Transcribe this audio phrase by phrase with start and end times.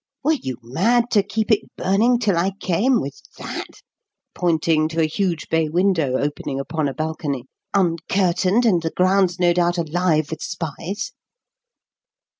[0.23, 3.67] "Were you mad to keep it burning till I came, with that"
[4.33, 9.53] pointing to a huge bay window opening upon a balcony "uncurtained and the grounds, no
[9.53, 11.11] doubt, alive with spies?"